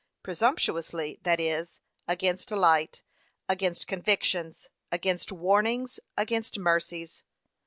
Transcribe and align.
Presumptuously, 0.23 1.19
that 1.21 1.39
is, 1.39 1.79
against 2.07 2.49
light, 2.49 3.03
against 3.47 3.85
convictions, 3.85 4.67
against 4.91 5.31
warnings, 5.31 5.99
against 6.17 6.57
mercies. 6.57 7.21